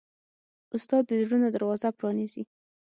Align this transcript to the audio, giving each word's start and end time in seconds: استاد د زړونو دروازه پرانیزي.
استاد 0.75 1.03
د 1.07 1.11
زړونو 1.25 1.47
دروازه 1.55 1.89
پرانیزي. 1.97 2.43